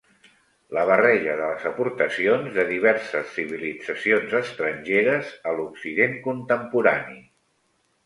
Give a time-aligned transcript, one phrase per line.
[0.77, 7.25] La barreja de les aportacions de diverses civilitzacions estrangeres a l'Occident contemporani.